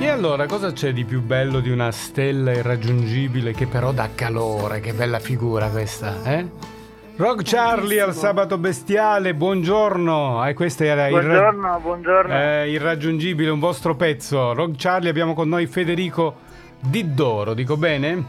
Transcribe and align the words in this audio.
E 0.00 0.08
allora 0.08 0.46
cosa 0.46 0.72
c'è 0.72 0.92
di 0.92 1.04
più 1.04 1.20
bello 1.22 1.58
di 1.60 1.70
una 1.70 1.90
stella 1.90 2.52
irraggiungibile 2.52 3.52
che 3.52 3.66
però 3.66 3.90
dà 3.92 4.08
calore? 4.14 4.78
Che 4.80 4.92
bella 4.92 5.18
figura 5.18 5.68
questa, 5.68 6.22
eh? 6.24 6.46
Rock 7.16 7.42
Charlie 7.42 8.00
al 8.00 8.14
sabato 8.14 8.58
bestiale, 8.58 9.34
buongiorno. 9.34 10.46
Eh, 10.46 10.54
questo 10.54 10.84
era 10.84 11.08
buongiorno, 11.08 11.66
irra- 11.66 11.78
buongiorno. 11.80 12.32
Eh, 12.32 12.70
irraggiungibile, 12.70 13.50
un 13.50 13.58
vostro 13.58 13.96
pezzo. 13.96 14.52
Rock 14.54 14.74
Charlie, 14.76 15.10
abbiamo 15.10 15.34
con 15.34 15.48
noi 15.48 15.66
Federico 15.66 16.36
Diddoro, 16.78 17.54
dico 17.54 17.76
bene? 17.76 18.24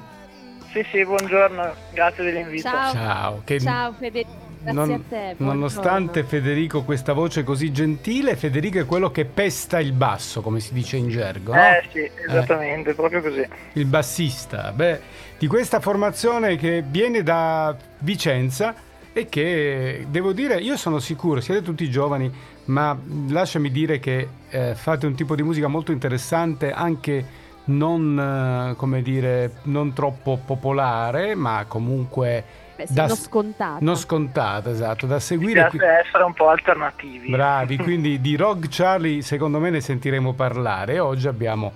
Sì, 0.72 0.84
sì, 0.92 1.06
buongiorno, 1.06 1.72
grazie 1.94 2.24
dell'invito. 2.24 2.68
Ciao, 2.68 2.92
Ciao, 2.94 3.42
che 3.44 3.60
Ciao 3.60 3.94
Federico. 3.94 4.39
Grazie 4.62 4.74
non- 4.74 4.92
a 4.92 5.00
te. 5.08 5.36
nonostante. 5.38 6.24
Federico 6.24 6.84
questa 6.84 7.14
voce 7.14 7.44
così 7.44 7.72
gentile, 7.72 8.36
Federico 8.36 8.80
è 8.80 8.86
quello 8.86 9.12
che 9.12 9.26
pesta 9.26 9.80
il 9.80 9.94
basso, 9.94 10.42
come 10.42 10.60
si 10.60 10.74
dice 10.74 10.98
in 10.98 11.10
gergo, 11.10 11.54
no? 11.54 11.60
Eh 11.62 11.84
sì, 11.92 12.10
esattamente, 12.28 12.94
proprio 12.94 13.22
così. 13.22 13.46
il 13.74 13.86
bassista, 13.86 14.72
beh, 14.72 15.00
di 15.38 15.48
questa 15.48 15.80
formazione 15.80 16.56
che 16.58 16.84
viene 16.88 17.24
da 17.24 17.76
Vicenza 18.00 18.74
e 19.14 19.28
che 19.28 20.06
devo 20.10 20.34
dire, 20.34 20.60
io 20.60 20.78
sono 20.78 21.00
sicuro, 21.00 21.42
siete 21.42 21.62
tutti 21.62 21.90
giovani, 21.90 22.32
ma 22.66 22.98
lasciami 23.30 23.72
dire 23.72 24.00
che 24.00 24.28
eh, 24.50 24.76
fate 24.76 25.06
un 25.06 25.16
tipo 25.16 25.36
di 25.36 25.42
musica 25.44 25.68
molto 25.68 25.92
interessante, 25.92 26.72
anche 26.72 27.48
non, 27.70 28.72
eh, 28.72 28.76
come 28.76 29.02
dire, 29.02 29.52
non 29.64 29.94
troppo 29.94 30.40
popolare, 30.44 31.36
ma 31.36 31.66
comunque 31.68 32.44
da- 32.90 33.08
non 33.08 33.16
scontata. 33.18 33.78
non 33.82 33.96
scontata, 33.98 34.70
esatto, 34.70 35.06
da 35.06 35.16
Mi 35.16 35.20
seguire. 35.22 35.68
piace 35.70 36.06
essere 36.06 36.24
un 36.24 36.34
po' 36.34 36.50
alternativi. 36.50 37.30
Bravi, 37.30 37.78
quindi 37.84 38.22
di 38.22 38.36
Rock 38.36 38.68
Charlie 38.70 39.22
secondo 39.22 39.60
me 39.60 39.70
ne 39.70 39.82
sentiremo 39.82 40.34
parlare 40.34 41.00
oggi 41.00 41.28
abbiamo, 41.28 41.72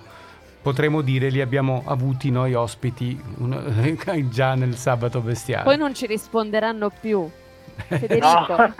potremmo 0.62 1.00
dire, 1.02 1.28
li 1.28 1.40
abbiamo 1.40 1.82
avuti 1.86 2.30
noi 2.30 2.54
ospiti 2.54 3.20
un- 3.38 3.96
già 4.30 4.54
nel 4.54 4.76
sabato 4.76 5.20
bestiale. 5.20 5.64
Poi 5.64 5.76
non 5.76 5.94
ci 5.94 6.06
risponderanno 6.06 6.90
più. 7.00 7.28
Federico. 7.76 8.56
No. 8.56 8.74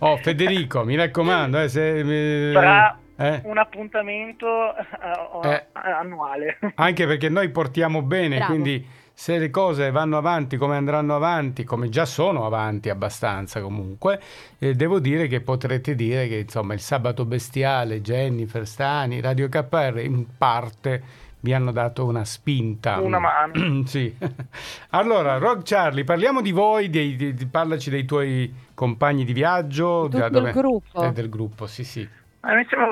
Oh 0.00 0.16
Federico, 0.18 0.84
mi 0.84 0.94
raccomando, 0.94 1.58
eh, 1.60 1.68
se, 1.68 2.48
eh, 2.50 2.52
Sarà 2.52 2.96
eh, 3.20 3.40
un 3.44 3.58
appuntamento 3.58 4.46
eh, 4.76 5.50
Eh. 5.52 5.66
annuale. 5.74 6.58
anche 6.76 7.06
perché 7.06 7.28
noi 7.28 7.48
portiamo 7.50 8.02
bene, 8.02 8.36
Bravo. 8.38 8.52
quindi 8.52 8.86
se 9.12 9.36
le 9.38 9.50
cose 9.50 9.90
vanno 9.90 10.16
avanti 10.16 10.56
come 10.56 10.76
andranno 10.76 11.14
avanti, 11.14 11.62
come 11.64 11.90
già 11.90 12.06
sono 12.06 12.46
avanti 12.46 12.88
abbastanza 12.88 13.60
comunque, 13.60 14.18
eh, 14.58 14.74
devo 14.74 14.98
dire 14.98 15.26
che 15.26 15.42
potrete 15.42 15.94
dire 15.94 16.26
che 16.26 16.36
insomma 16.38 16.72
il 16.72 16.80
sabato 16.80 17.26
bestiale, 17.26 18.00
Jennifer 18.00 18.66
Stani, 18.66 19.20
Radio 19.20 19.48
KR 19.50 20.00
in 20.02 20.24
parte 20.38 21.02
vi 21.42 21.52
hanno 21.52 21.70
dato 21.72 22.04
una 22.06 22.24
spinta. 22.24 22.98
Una 23.00 23.18
mano. 23.18 23.84
sì. 23.86 24.14
Allora, 24.90 25.36
Rock 25.38 25.62
Charlie, 25.64 26.04
parliamo 26.04 26.40
di 26.40 26.50
voi, 26.52 26.90
dei- 26.90 27.16
di- 27.16 27.34
di- 27.34 27.46
parlaci 27.46 27.90
dei 27.90 28.04
tuoi 28.04 28.52
compagni 28.74 29.24
di 29.24 29.32
viaggio. 29.32 30.02
Tutto 30.04 30.18
da 30.18 30.26
il 30.26 30.32
dove- 30.32 30.52
gruppo. 30.52 31.02
eh, 31.02 31.12
del 31.12 31.28
gruppo, 31.28 31.66
sì 31.66 31.84
sì. 31.84 32.08
Ma 32.40 32.54
Noi 32.54 32.66
siamo 32.68 32.90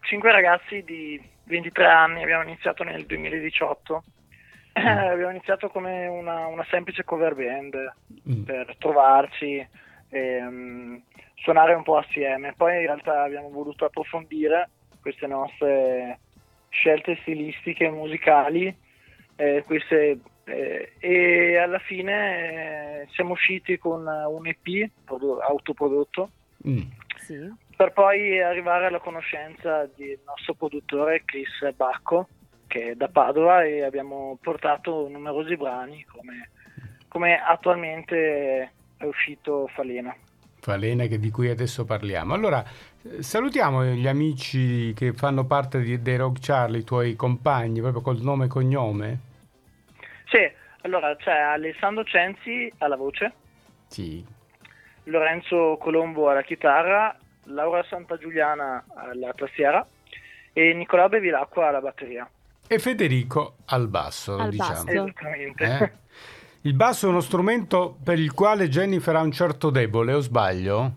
cinque 0.00 0.32
ragazzi 0.32 0.82
di 0.84 1.20
23 1.44 1.86
anni, 1.86 2.22
abbiamo 2.22 2.44
iniziato 2.44 2.82
nel 2.82 3.04
2018. 3.04 4.04
Eh, 4.72 4.80
abbiamo 4.88 5.30
iniziato 5.30 5.68
come 5.68 6.06
una, 6.06 6.46
una 6.46 6.64
semplice 6.70 7.04
cover 7.04 7.34
band 7.34 7.92
Mm. 8.28 8.42
per 8.42 8.76
trovarci 8.78 9.66
e 10.10 10.40
mm, 10.42 10.96
suonare 11.36 11.74
un 11.74 11.82
po' 11.82 11.96
assieme. 11.96 12.54
Poi 12.56 12.76
in 12.76 12.86
realtà 12.86 13.22
abbiamo 13.22 13.48
voluto 13.48 13.84
approfondire 13.86 14.68
queste 15.00 15.26
nostre 15.26 16.18
scelte 16.68 17.16
stilistiche 17.22 17.86
e 17.86 17.90
musicali 17.90 18.74
eh, 19.36 19.64
queste, 19.66 20.18
eh, 20.44 20.92
e 20.98 21.56
alla 21.56 21.78
fine 21.78 23.02
eh, 23.02 23.06
siamo 23.12 23.32
usciti 23.32 23.78
con 23.78 24.06
un 24.06 24.46
EP 24.46 24.90
autoprodotto 25.06 26.30
Mm. 26.68 26.80
Sì. 27.16 27.50
Per 27.80 27.92
poi 27.94 28.42
arrivare 28.42 28.84
alla 28.84 28.98
conoscenza 28.98 29.88
del 29.96 30.18
nostro 30.26 30.52
produttore 30.52 31.22
Chris 31.24 31.48
Bacco 31.74 32.28
che 32.66 32.90
è 32.90 32.94
da 32.94 33.08
Padova 33.08 33.64
e 33.64 33.82
abbiamo 33.82 34.36
portato 34.38 35.08
numerosi 35.08 35.56
brani 35.56 36.04
come, 36.04 36.50
come 37.08 37.40
attualmente 37.42 38.70
è 38.98 39.04
uscito 39.04 39.66
Falena. 39.74 40.14
Falena 40.60 41.06
che- 41.06 41.18
di 41.18 41.30
cui 41.30 41.48
adesso 41.48 41.86
parliamo. 41.86 42.34
Allora, 42.34 42.62
salutiamo 43.20 43.82
gli 43.84 44.06
amici 44.06 44.92
che 44.92 45.14
fanno 45.14 45.46
parte 45.46 45.80
di- 45.80 46.02
dei 46.02 46.18
Rock 46.18 46.36
Charlie, 46.38 46.80
i 46.80 46.84
tuoi 46.84 47.16
compagni, 47.16 47.80
proprio 47.80 48.02
col 48.02 48.18
nome 48.20 48.44
e 48.44 48.48
cognome. 48.48 49.18
Sì, 50.26 50.46
allora 50.82 51.16
c'è 51.16 51.32
Alessandro 51.32 52.04
Cenzi 52.04 52.70
alla 52.76 52.96
voce, 52.96 53.32
Sì. 53.86 54.22
Lorenzo 55.04 55.78
Colombo 55.80 56.28
alla 56.28 56.42
chitarra, 56.42 57.16
Laura 57.52 57.84
Santagiuliana 57.88 58.84
alla 58.94 59.32
tastiera 59.32 59.86
e 60.52 60.74
Nicolò 60.74 61.08
Bevilacqua 61.08 61.68
alla 61.68 61.80
batteria. 61.80 62.28
E 62.66 62.78
Federico 62.78 63.56
al 63.66 63.88
basso, 63.88 64.36
Al 64.36 64.50
diciamo. 64.50 64.70
basso. 64.70 64.90
Esattamente. 64.90 65.64
Eh? 65.64 65.92
Il 66.62 66.74
basso 66.74 67.06
è 67.06 67.08
uno 67.08 67.20
strumento 67.20 67.96
per 68.02 68.18
il 68.18 68.32
quale 68.32 68.68
Jennifer 68.68 69.16
ha 69.16 69.22
un 69.22 69.32
certo 69.32 69.70
debole, 69.70 70.12
o 70.12 70.20
sbaglio? 70.20 70.92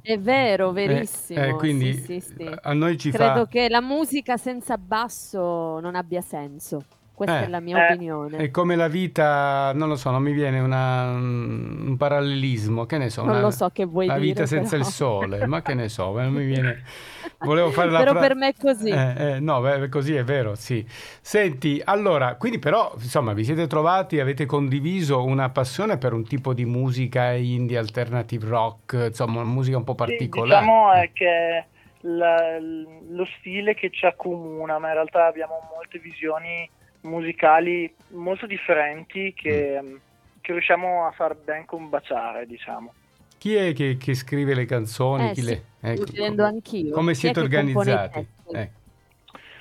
È 0.00 0.16
vero, 0.18 0.70
verissimo. 0.70 1.40
Eh, 1.40 1.48
eh, 1.48 1.52
quindi 1.54 1.92
Sì, 1.92 2.20
sì, 2.20 2.34
sì. 2.36 2.50
a 2.62 2.72
noi 2.72 2.96
ci 2.96 3.10
Credo 3.10 3.44
fa... 3.44 3.48
che 3.48 3.68
la 3.68 3.82
musica 3.82 4.36
senza 4.36 4.78
basso 4.78 5.80
non 5.80 5.94
abbia 5.96 6.20
senso. 6.22 6.84
Questa 7.18 7.40
Eh. 7.40 7.44
è 7.46 7.48
la 7.48 7.58
mia 7.58 7.80
Eh. 7.88 7.92
opinione. 7.94 8.36
È 8.36 8.50
come 8.52 8.76
la 8.76 8.86
vita, 8.86 9.72
non 9.74 9.88
lo 9.88 9.96
so, 9.96 10.12
non 10.12 10.22
mi 10.22 10.30
viene 10.30 10.60
una- 10.60 11.10
un 11.10 11.96
parallelismo, 11.98 12.86
che 12.86 12.96
ne 12.96 13.10
so. 13.10 13.22
Non 13.22 13.30
una- 13.32 13.40
lo 13.40 13.50
so 13.50 13.70
che 13.70 13.86
vuoi 13.86 14.06
La 14.06 14.14
dire. 14.14 14.24
vita 14.26 14.46
senza 14.46 14.76
però. 14.76 14.82
il 14.84 14.88
sole, 14.88 15.46
ma 15.48 15.60
che 15.60 15.74
ne 15.74 15.88
so, 15.88 16.12
non 16.16 16.32
mi 16.32 16.44
viene... 16.44 16.84
Volevo 17.40 17.70
fare 17.72 17.90
la 17.90 17.98
Però 17.98 18.12
fra- 18.12 18.20
per 18.20 18.34
me 18.36 18.48
è 18.50 18.54
così. 18.56 18.90
Eh, 18.90 19.14
eh, 19.34 19.40
no, 19.40 19.60
beh, 19.60 19.88
così 19.88 20.14
è 20.14 20.22
vero, 20.22 20.54
sì. 20.54 20.86
Senti, 21.20 21.82
allora, 21.84 22.36
quindi 22.36 22.60
però, 22.60 22.92
insomma, 22.94 23.32
vi 23.32 23.42
siete 23.42 23.66
trovati, 23.66 24.20
avete 24.20 24.46
condiviso 24.46 25.24
una 25.24 25.48
passione 25.50 25.98
per 25.98 26.12
un 26.12 26.22
tipo 26.24 26.54
di 26.54 26.64
musica 26.66 27.32
indie, 27.32 27.78
alternative 27.78 28.46
rock, 28.46 29.06
insomma, 29.08 29.40
una 29.40 29.50
musica 29.50 29.76
un 29.76 29.82
po' 29.82 29.96
Sì, 29.98 30.04
particolare. 30.04 30.60
diciamo 30.60 30.92
è 30.92 31.10
che 31.12 31.64
la- 32.02 32.58
lo 32.60 33.26
stile 33.40 33.74
che 33.74 33.90
ci 33.90 34.06
accomuna, 34.06 34.78
ma 34.78 34.86
in 34.86 34.94
realtà 34.94 35.26
abbiamo 35.26 35.54
molte 35.74 35.98
visioni 35.98 36.68
musicali 37.02 37.92
molto 38.08 38.46
differenti 38.46 39.32
che, 39.34 39.78
Mm. 39.82 39.96
che 40.40 40.52
riusciamo 40.52 41.06
a 41.06 41.10
far 41.12 41.36
ben 41.36 41.64
combaciare, 41.64 42.46
diciamo. 42.46 42.92
Chi 43.38 43.54
è 43.54 43.72
che, 43.72 43.96
che 43.98 44.14
scrive 44.14 44.54
le 44.54 44.64
canzoni? 44.64 45.30
Eh, 45.30 45.32
Chi 45.32 45.42
sì, 45.42 45.46
le- 45.50 45.62
ecco, 45.80 46.02
sto 46.02 46.12
chiedendo 46.12 46.44
anch'io. 46.44 46.92
Come 46.92 47.12
Chi 47.12 47.18
è 47.18 47.20
siete 47.20 47.40
organizzati? 47.40 48.26
Eh, 48.52 48.70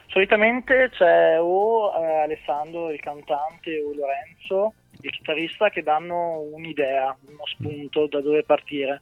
Solitamente 0.08 0.90
c'è 0.94 1.40
o 1.40 1.94
eh, 1.94 2.22
Alessandro 2.24 2.90
il 2.92 3.00
cantante 3.00 3.80
o 3.82 3.94
Lorenzo 3.94 4.74
il 5.02 5.12
chitarrista 5.12 5.70
che 5.70 5.84
danno 5.84 6.40
un'idea, 6.40 7.16
uno 7.28 7.46
spunto 7.46 8.08
da 8.08 8.20
dove 8.20 8.44
partire. 8.44 9.02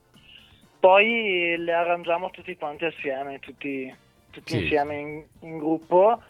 Poi 0.78 1.56
le 1.58 1.74
arrangiamo 1.74 2.32
tutti 2.32 2.56
quanti 2.58 2.84
assieme, 2.86 3.40
tutti, 3.40 3.94
tutti 4.30 4.52
Sì. 4.52 4.62
insieme 4.64 4.96
in, 4.98 5.24
in 5.40 5.58
gruppo 5.58 6.22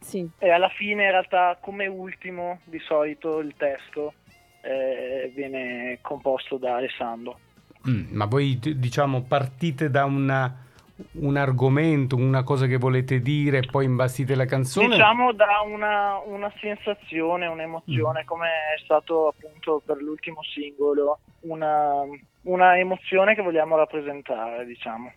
Sì. 0.00 0.28
e 0.38 0.50
alla 0.50 0.68
fine 0.70 1.04
in 1.04 1.10
realtà 1.10 1.58
come 1.60 1.86
ultimo 1.86 2.60
di 2.64 2.78
solito 2.80 3.38
il 3.40 3.54
testo 3.56 4.14
eh, 4.62 5.30
viene 5.34 5.98
composto 6.02 6.56
da 6.56 6.76
Alessandro. 6.76 7.38
mm, 7.88 8.08
ma 8.14 8.24
voi, 8.26 8.58
diciamo, 8.58 9.22
partite 9.22 9.88
da 9.90 10.04
una- 10.04 10.54
un 11.12 11.36
argomento, 11.38 12.14
una 12.16 12.42
cosa 12.42 12.66
che 12.66 12.76
volete 12.76 13.20
dire, 13.20 13.58
e 13.58 13.66
poi 13.70 13.86
imbastite 13.86 14.34
la 14.34 14.44
canzone? 14.44 14.88
Diciamo 14.88 15.32
da 15.32 15.60
una, 15.64 16.18
una 16.26 16.52
sensazione, 16.60 17.46
un'emozione, 17.46 18.24
come 18.26 18.48
è 18.48 18.78
stato 18.84 19.28
appunto 19.28 19.80
per 19.82 19.96
l'ultimo 20.02 20.42
singolo, 20.42 21.20
una, 21.40 22.02
una 22.42 22.78
emozione 22.78 23.34
che 23.34 23.40
vogliamo 23.40 23.76
rappresentare, 23.76 24.66
diciamo. 24.66 25.10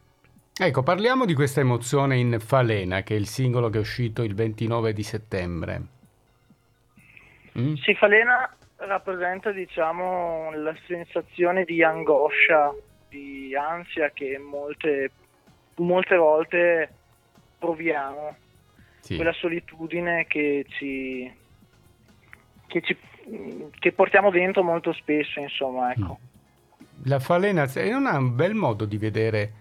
Ecco, 0.56 0.84
parliamo 0.84 1.26
di 1.26 1.34
questa 1.34 1.62
emozione 1.62 2.18
in 2.18 2.38
Falena, 2.40 3.02
che 3.02 3.16
è 3.16 3.18
il 3.18 3.28
singolo 3.28 3.70
che 3.70 3.78
è 3.78 3.82
uscito 3.82 4.22
il 4.22 4.36
29 4.36 4.94
di 4.94 5.02
settembre. 5.02 5.82
Mm? 7.58 7.74
Sì, 7.76 7.96
Falena 7.96 8.56
rappresenta, 8.78 9.52
diciamo, 9.52 10.52
la 10.54 10.76
sensazione 10.86 11.64
di 11.64 11.82
angoscia, 11.84 12.72
di 13.10 13.56
ansia 13.56 14.12
che 14.12 14.38
molte, 14.38 15.10
molte 15.78 16.16
volte 16.18 16.94
proviamo, 17.58 18.36
Sì. 19.00 19.16
quella 19.16 19.34
solitudine 19.34 20.28
che 20.28 20.66
ci, 20.70 21.32
che 22.68 22.82
ci 22.82 22.96
che 23.80 23.92
portiamo 23.92 24.30
dentro 24.30 24.64
molto 24.64 24.94
spesso, 24.94 25.40
insomma, 25.40 25.94
ecco. 25.94 26.20
La 27.06 27.20
falena 27.20 27.64
è 27.64 27.94
un 27.94 28.36
bel 28.36 28.54
modo 28.54 28.86
di 28.86 28.98
vedere 28.98 29.52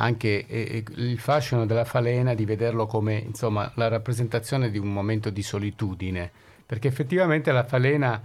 anche 0.00 0.46
eh, 0.46 0.84
il 0.96 1.18
fascino 1.18 1.66
della 1.66 1.84
falena 1.84 2.34
di 2.34 2.44
vederlo 2.44 2.86
come 2.86 3.14
insomma 3.14 3.70
la 3.74 3.88
rappresentazione 3.88 4.70
di 4.70 4.78
un 4.78 4.92
momento 4.92 5.30
di 5.30 5.42
solitudine, 5.42 6.30
perché 6.64 6.88
effettivamente 6.88 7.50
la 7.52 7.64
falena 7.64 8.20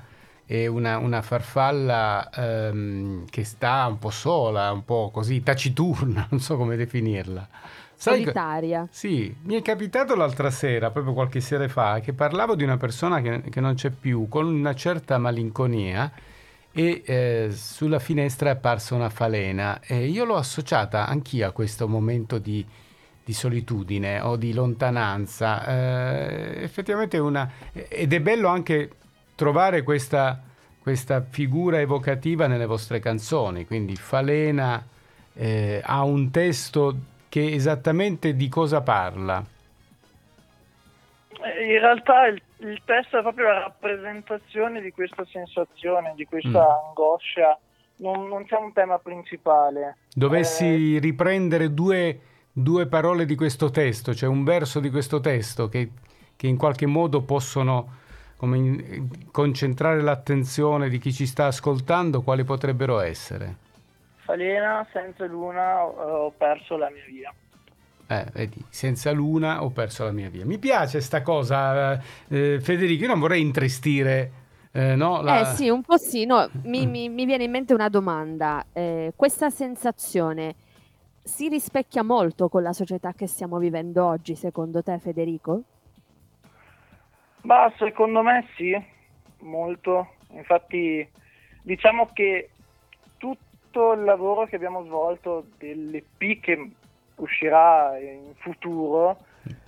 è 0.45 0.67
una, 0.67 0.97
una 0.97 1.21
farfalla 1.21 2.29
ehm, 2.29 3.25
che 3.29 3.43
sta 3.43 3.87
un 3.87 3.97
po' 3.97 4.11
sola, 4.11 4.71
un 4.71 4.85
po' 4.85 5.09
così 5.11 5.41
taciturna, 5.41 6.27
non 6.31 6.39
so 6.39 6.57
come 6.57 6.75
definirla. 6.75 7.47
Sai, 7.95 8.21
Solitaria. 8.21 8.87
Sì, 8.91 9.33
mi 9.43 9.55
è 9.55 9.61
capitato 9.61 10.15
l'altra 10.15 10.51
sera, 10.51 10.91
proprio 10.91 11.13
qualche 11.13 11.39
sera 11.39 11.67
fa, 11.69 12.01
che 12.01 12.13
parlavo 12.13 12.55
di 12.55 12.63
una 12.63 12.77
persona 12.77 13.21
che, 13.21 13.41
che 13.49 13.61
non 13.61 13.75
c'è 13.75 13.89
più, 13.89 14.27
con 14.27 14.45
una 14.45 14.75
certa 14.75 15.17
malinconia 15.17 16.11
e 16.75 17.03
eh, 17.05 17.49
sulla 17.51 17.99
finestra 17.99 18.49
è 18.49 18.53
apparsa 18.53 18.95
una 18.95 19.09
falena 19.09 19.79
e 19.85 20.07
io 20.07 20.25
l'ho 20.25 20.37
associata 20.37 21.05
anch'io 21.05 21.47
a 21.47 21.51
questo 21.51 21.87
momento 21.87 22.39
di, 22.39 22.65
di 23.23 23.33
solitudine 23.33 24.19
o 24.21 24.35
di 24.35 24.53
lontananza. 24.53 25.65
Eh, 25.67 26.63
effettivamente 26.63 27.19
una... 27.19 27.49
ed 27.71 28.11
è 28.11 28.19
bello 28.19 28.47
anche 28.47 28.89
trovare 29.35 29.83
questa, 29.83 30.41
questa 30.79 31.21
figura 31.21 31.79
evocativa 31.79 32.47
nelle 32.47 32.65
vostre 32.65 32.99
canzoni, 32.99 33.67
quindi 33.67 33.95
Falena 33.95 34.83
eh, 35.35 35.79
ha 35.83 36.03
un 36.03 36.31
testo 36.31 36.95
che 37.29 37.53
esattamente 37.53 38.35
di 38.35 38.49
cosa 38.49 38.81
parla. 38.81 39.45
Eh, 41.43 41.65
in 41.65 41.79
realtà 41.79 42.27
il, 42.27 42.41
il 42.63 42.81
testo 42.85 43.19
è 43.19 43.21
proprio 43.21 43.47
la 43.47 43.59
rappresentazione 43.59 44.81
di 44.81 44.91
questa 44.91 45.25
sensazione, 45.25 46.13
di 46.15 46.25
questa 46.25 46.61
mm. 46.61 46.87
angoscia, 46.87 47.59
non, 47.97 48.27
non, 48.27 48.45
c'è 48.45 48.57
un 48.57 48.73
tema 48.73 48.97
principale. 48.99 49.97
Dovessi 50.13 50.95
eh, 50.95 50.99
riprendere 50.99 51.73
due, 51.73 52.19
due, 52.51 52.87
parole 52.87 53.25
di 53.25 53.35
questo 53.35 53.69
testo, 53.69 54.13
cioè 54.13 54.29
un 54.29 54.43
verso 54.43 54.79
di 54.79 54.89
questo 54.89 55.19
testo 55.19 55.69
che, 55.69 55.89
che 56.35 56.47
in 56.47 56.57
qualche 56.57 56.85
modo 56.85 57.21
possono 57.21 58.01
come 58.37 58.57
in, 58.57 59.07
concentrare 59.31 60.01
l'attenzione 60.01 60.89
di 60.89 60.97
chi 60.99 61.13
ci 61.13 61.25
sta 61.25 61.45
ascoltando, 61.45 62.21
quali 62.23 62.43
potrebbero 62.43 62.99
essere? 62.99 63.61
Falena, 64.17 64.85
senza 64.91 65.25
luna 65.25 65.83
ho 65.83 66.31
perso 66.31 66.77
la 66.77 66.89
mia 66.89 67.03
via. 67.07 67.33
Eh, 68.07 68.25
vedi, 68.33 68.63
senza 68.69 69.11
luna 69.11 69.63
ho 69.63 69.69
perso 69.69 70.03
la 70.03 70.11
mia 70.11 70.29
via. 70.29 70.45
Mi 70.45 70.57
piace 70.57 71.01
sta 71.01 71.21
cosa, 71.21 71.99
eh, 72.27 72.59
Federico, 72.61 73.03
io 73.03 73.09
non 73.09 73.19
vorrei 73.19 73.41
intristire 73.41 74.31
eh, 74.71 74.95
no, 74.95 75.21
la... 75.21 75.41
Eh 75.41 75.45
sì, 75.55 75.69
un 75.69 75.83
po' 75.83 75.97
sì, 75.97 76.25
no, 76.25 76.49
mi, 76.63 76.87
mi, 76.87 77.07
mi 77.07 77.25
viene 77.25 77.43
in 77.43 77.51
mente 77.51 77.73
una 77.73 77.89
domanda. 77.89 78.65
Eh, 78.73 79.13
questa 79.15 79.49
sensazione 79.49 80.55
si 81.23 81.47
rispecchia 81.47 82.03
molto 82.03 82.49
con 82.49 82.63
la 82.63 82.73
società 82.73 83.13
che 83.13 83.27
stiamo 83.27 83.57
vivendo 83.57 84.03
oggi, 84.05 84.35
secondo 84.35 84.81
te 84.81 84.97
Federico? 84.99 85.61
Ma 87.41 87.71
secondo 87.77 88.21
me 88.21 88.47
sì, 88.57 88.75
molto. 89.39 90.15
Infatti 90.31 91.07
diciamo 91.61 92.09
che 92.11 92.49
tutto 93.17 93.93
il 93.93 94.03
lavoro 94.03 94.45
che 94.45 94.55
abbiamo 94.55 94.83
svolto 94.83 95.45
dell'EP 95.57 96.39
che 96.41 96.71
uscirà 97.15 97.97
in 97.99 98.33
futuro 98.35 99.17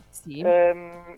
sì. 0.10 0.40
ehm, 0.40 1.18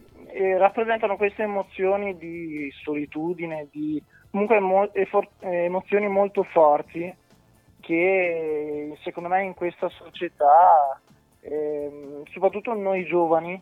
rappresentano 0.57 1.15
queste 1.17 1.43
emozioni 1.43 2.17
di 2.17 2.71
solitudine, 2.83 3.67
di 3.71 4.01
comunque 4.31 4.59
mo- 4.59 4.91
emozioni 5.39 6.07
molto 6.07 6.43
forti 6.43 7.13
che 7.79 8.97
secondo 9.03 9.29
me 9.29 9.43
in 9.43 9.53
questa 9.53 9.87
società, 9.89 10.99
ehm, 11.39 12.23
soprattutto 12.31 12.73
noi 12.73 13.05
giovani, 13.05 13.61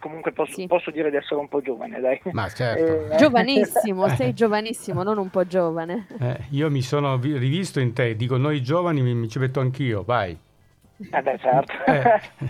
comunque 0.00 0.32
posso, 0.32 0.54
sì. 0.54 0.66
posso, 0.66 0.90
dire 0.90 1.10
di 1.10 1.16
essere 1.16 1.38
un 1.40 1.48
po' 1.48 1.60
giovane, 1.60 2.00
dai. 2.00 2.20
Ma 2.32 2.48
certo. 2.48 3.12
Eh, 3.12 3.16
giovanissimo, 3.16 4.08
sei 4.16 4.32
giovanissimo, 4.32 5.02
non 5.02 5.18
un 5.18 5.28
po' 5.28 5.46
giovane. 5.46 6.06
Eh, 6.18 6.38
io 6.52 6.70
mi 6.70 6.80
sono 6.80 7.20
rivisto 7.20 7.80
in 7.80 7.92
te, 7.92 8.16
dico 8.16 8.36
noi 8.36 8.62
giovani 8.62 9.02
mi, 9.02 9.14
mi 9.14 9.28
ci 9.28 9.38
metto 9.38 9.60
anch'io, 9.60 10.02
vai. 10.02 10.36
Eh 10.98 11.22
beh, 11.22 11.38
certo. 11.38 11.72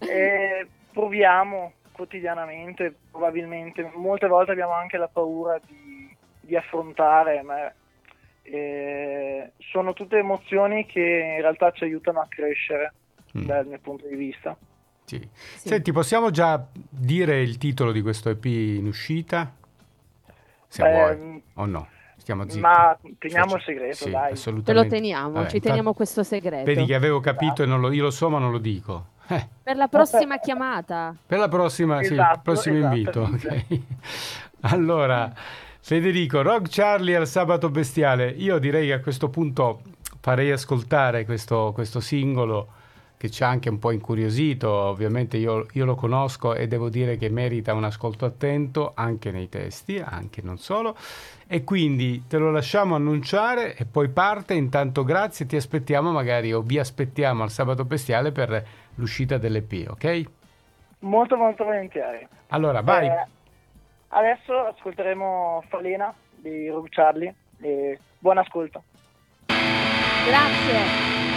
Eh. 0.00 0.66
proviamo 0.92 1.72
quotidianamente, 1.92 2.94
probabilmente, 3.10 3.90
molte 3.94 4.26
volte 4.26 4.52
abbiamo 4.52 4.72
anche 4.72 4.96
la 4.96 5.08
paura 5.08 5.58
di, 5.66 6.14
di 6.40 6.56
affrontare, 6.56 7.42
ma 7.42 7.72
eh, 8.42 9.52
sono 9.58 9.92
tutte 9.92 10.18
emozioni 10.18 10.86
che 10.86 11.00
in 11.36 11.40
realtà 11.40 11.70
ci 11.70 11.84
aiutano 11.84 12.20
a 12.20 12.26
crescere 12.28 12.92
mm. 13.36 13.44
dal 13.44 13.66
mio 13.66 13.78
punto 13.78 14.06
di 14.06 14.16
vista. 14.16 14.56
Sì. 15.04 15.18
Sì. 15.56 15.68
Senti, 15.68 15.92
possiamo 15.92 16.30
già 16.30 16.64
dire 16.72 17.40
il 17.40 17.58
titolo 17.58 17.92
di 17.92 18.02
questo 18.02 18.30
EP 18.30 18.44
in 18.44 18.86
uscita? 18.86 19.52
Se 20.66 20.82
eh, 20.82 20.92
vuoi 20.92 21.42
o 21.54 21.66
no? 21.66 21.88
Stiamo 22.24 22.44
zitti. 22.44 22.58
Ma 22.58 22.96
teniamo 23.18 23.56
il 23.56 23.62
segreto, 23.66 23.96
sì, 23.96 24.10
dai. 24.10 24.62
Te 24.62 24.72
lo 24.72 24.86
teniamo, 24.86 25.32
Vabbè, 25.32 25.50
ci 25.50 25.60
teniamo 25.60 25.92
questo 25.92 26.22
segreto. 26.22 26.64
Vedi 26.64 26.86
che 26.86 26.94
avevo 26.94 27.20
capito 27.20 27.62
esatto. 27.62 27.76
e 27.76 27.80
lo, 27.80 27.92
io 27.92 28.02
lo 28.04 28.10
so 28.10 28.30
ma 28.30 28.38
non 28.38 28.50
lo 28.50 28.56
dico. 28.56 29.08
Eh. 29.28 29.46
Per 29.62 29.76
la 29.76 29.88
prossima 29.88 30.38
chiamata. 30.38 31.14
Per 31.26 31.38
la 31.38 31.48
prossima, 31.48 32.00
esatto, 32.00 32.06
sì, 32.06 32.12
il 32.14 32.20
esatto, 32.20 32.40
prossimo 32.42 32.76
esatto, 32.78 32.94
invito. 32.94 33.22
Okay. 33.34 33.86
allora, 34.72 35.30
Federico, 35.80 36.40
Rock 36.40 36.68
Charlie 36.70 37.14
al 37.14 37.26
sabato 37.26 37.68
bestiale. 37.68 38.30
Io 38.30 38.58
direi 38.58 38.86
che 38.86 38.94
a 38.94 39.00
questo 39.00 39.28
punto 39.28 39.82
farei 40.20 40.50
ascoltare 40.50 41.26
questo, 41.26 41.72
questo 41.74 42.00
singolo 42.00 42.68
che 43.24 43.30
ci 43.30 43.42
ha 43.42 43.48
anche 43.48 43.70
un 43.70 43.78
po' 43.78 43.90
incuriosito, 43.90 44.70
ovviamente 44.70 45.38
io, 45.38 45.66
io, 45.72 45.86
lo 45.86 45.94
conosco 45.94 46.54
e 46.54 46.66
devo 46.66 46.90
dire 46.90 47.16
che 47.16 47.30
merita 47.30 47.72
un 47.72 47.84
ascolto 47.84 48.26
attento 48.26 48.92
anche 48.94 49.30
nei 49.30 49.48
testi, 49.48 49.98
anche 49.98 50.42
non 50.42 50.58
solo, 50.58 50.94
e 51.46 51.64
quindi 51.64 52.26
te 52.26 52.36
lo 52.36 52.50
lasciamo 52.50 52.96
annunciare 52.96 53.76
e 53.76 53.86
poi 53.86 54.10
parte, 54.10 54.52
intanto 54.52 55.04
grazie, 55.04 55.46
ti 55.46 55.56
aspettiamo 55.56 56.12
magari 56.12 56.52
o 56.52 56.60
vi 56.60 56.78
aspettiamo 56.78 57.42
al 57.42 57.50
sabato 57.50 57.86
bestiale 57.86 58.30
per 58.30 58.62
l'uscita 58.96 59.38
dell'EP, 59.38 59.86
ok? 59.88 60.22
Molto 60.98 61.36
molto 61.38 61.64
volentieri. 61.64 62.28
Allora, 62.48 62.82
vai. 62.82 63.06
Eh, 63.06 63.26
adesso 64.08 64.52
ascolteremo 64.52 65.64
Falena 65.68 66.12
di 66.36 66.68
Rogue 66.68 66.90
Charlie 66.90 67.34
e 67.62 67.98
buon 68.18 68.36
ascolto. 68.36 68.82
Grazie. 69.46 71.33